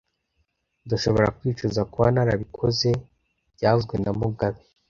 Ndashobora 0.85 1.33
kwicuza 1.37 1.81
kuba 1.91 2.07
narabikoze 2.13 2.89
byavuzwe 3.55 3.95
na 4.03 4.11
mugabe 4.19 4.61